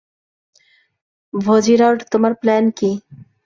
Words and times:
ভজিরার্ড, 1.33 1.99
তোমার 2.11 2.33
প্ল্যান 2.41 2.65
কী? 2.77 2.91